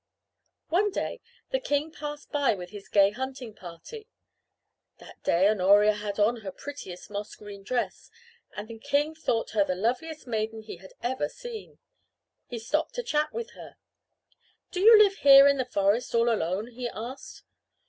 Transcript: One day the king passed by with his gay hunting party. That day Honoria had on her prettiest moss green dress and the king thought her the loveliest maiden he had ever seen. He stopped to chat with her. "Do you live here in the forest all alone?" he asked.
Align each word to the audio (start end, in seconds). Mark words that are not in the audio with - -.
One 0.69 0.89
day 0.89 1.21
the 1.51 1.59
king 1.59 1.91
passed 1.91 2.31
by 2.31 2.55
with 2.55 2.71
his 2.71 2.89
gay 2.89 3.11
hunting 3.11 3.53
party. 3.53 4.07
That 4.97 5.21
day 5.21 5.47
Honoria 5.47 5.93
had 5.93 6.17
on 6.19 6.37
her 6.37 6.51
prettiest 6.51 7.11
moss 7.11 7.35
green 7.35 7.61
dress 7.61 8.09
and 8.57 8.67
the 8.67 8.79
king 8.79 9.13
thought 9.13 9.51
her 9.51 9.63
the 9.63 9.75
loveliest 9.75 10.25
maiden 10.25 10.63
he 10.63 10.77
had 10.77 10.93
ever 11.03 11.29
seen. 11.29 11.77
He 12.47 12.57
stopped 12.57 12.95
to 12.95 13.03
chat 13.03 13.31
with 13.31 13.51
her. 13.51 13.75
"Do 14.71 14.79
you 14.79 14.97
live 14.97 15.17
here 15.17 15.47
in 15.47 15.57
the 15.57 15.65
forest 15.65 16.15
all 16.15 16.33
alone?" 16.33 16.71
he 16.71 16.89
asked. 16.89 17.43